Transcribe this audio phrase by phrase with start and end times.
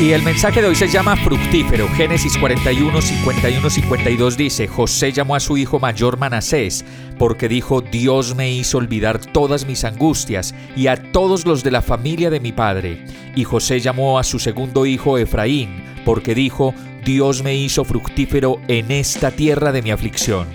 [0.00, 1.88] Y el mensaje de hoy se llama fructífero.
[1.90, 6.84] Génesis 41, 51, 52 dice, José llamó a su hijo mayor Manasés,
[7.16, 11.80] porque dijo, Dios me hizo olvidar todas mis angustias y a todos los de la
[11.80, 13.04] familia de mi padre.
[13.36, 16.74] Y José llamó a su segundo hijo Efraín, porque dijo,
[17.04, 20.48] Dios me hizo fructífero en esta tierra de mi aflicción.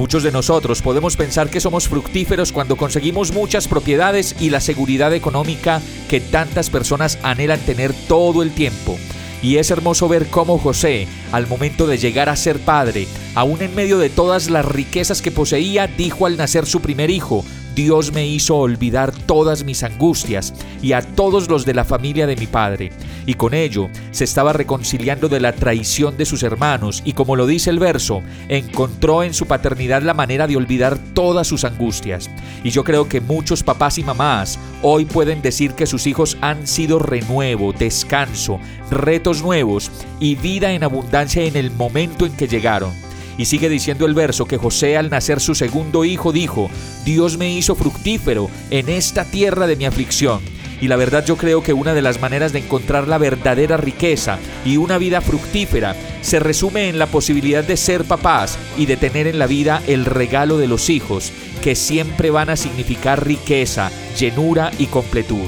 [0.00, 5.12] Muchos de nosotros podemos pensar que somos fructíferos cuando conseguimos muchas propiedades y la seguridad
[5.12, 8.96] económica que tantas personas anhelan tener todo el tiempo.
[9.42, 13.74] Y es hermoso ver cómo José, al momento de llegar a ser padre, aún en
[13.74, 18.26] medio de todas las riquezas que poseía, dijo al nacer su primer hijo, Dios me
[18.26, 22.90] hizo olvidar todas mis angustias y a todos los de la familia de mi padre,
[23.26, 27.46] y con ello se estaba reconciliando de la traición de sus hermanos, y como lo
[27.46, 32.30] dice el verso, encontró en su paternidad la manera de olvidar todas sus angustias.
[32.64, 36.66] Y yo creo que muchos papás y mamás hoy pueden decir que sus hijos han
[36.66, 42.92] sido renuevo, descanso, retos nuevos y vida en abundancia en el momento en que llegaron.
[43.40, 46.70] Y sigue diciendo el verso que José al nacer su segundo hijo dijo,
[47.06, 50.40] Dios me hizo fructífero en esta tierra de mi aflicción.
[50.80, 54.38] Y la verdad yo creo que una de las maneras de encontrar la verdadera riqueza
[54.64, 59.26] y una vida fructífera se resume en la posibilidad de ser papás y de tener
[59.26, 64.70] en la vida el regalo de los hijos, que siempre van a significar riqueza, llenura
[64.78, 65.46] y completud.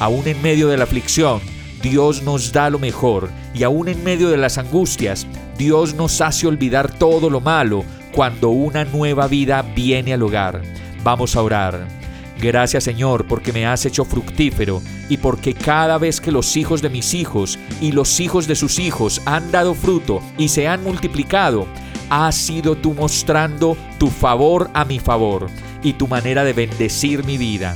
[0.00, 1.40] Aún en medio de la aflicción,
[1.82, 5.26] Dios nos da lo mejor y aún en medio de las angustias,
[5.58, 10.62] Dios nos hace olvidar todo lo malo cuando una nueva vida viene al hogar.
[11.02, 12.01] Vamos a orar.
[12.40, 16.90] Gracias Señor porque me has hecho fructífero y porque cada vez que los hijos de
[16.90, 21.66] mis hijos y los hijos de sus hijos han dado fruto y se han multiplicado,
[22.10, 25.46] has sido tú mostrando tu favor a mi favor
[25.82, 27.74] y tu manera de bendecir mi vida.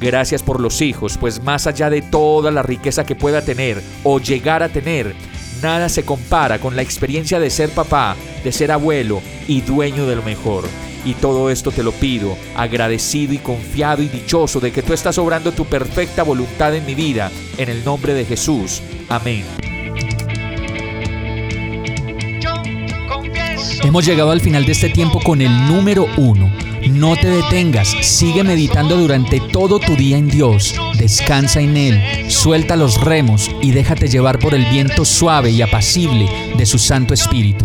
[0.00, 4.18] Gracias por los hijos, pues más allá de toda la riqueza que pueda tener o
[4.18, 5.14] llegar a tener,
[5.62, 10.16] nada se compara con la experiencia de ser papá, de ser abuelo y dueño de
[10.16, 10.64] lo mejor.
[11.06, 15.16] Y todo esto te lo pido, agradecido y confiado y dichoso de que tú estás
[15.16, 18.82] obrando tu perfecta voluntad en mi vida, en el nombre de Jesús.
[19.08, 19.44] Amén.
[23.82, 26.50] Hemos llegado al final de este tiempo con el número uno
[26.90, 32.76] no te detengas, sigue meditando durante todo tu día en Dios, descansa en Él, suelta
[32.76, 37.64] los remos y déjate llevar por el viento suave y apacible de su Santo Espíritu.